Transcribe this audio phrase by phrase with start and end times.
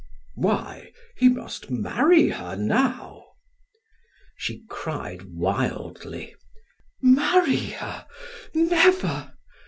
[0.33, 3.23] "Why, he must marry her now!"
[4.35, 6.33] She cried wildly:
[7.03, 8.07] "Marry her,
[8.55, 9.33] never!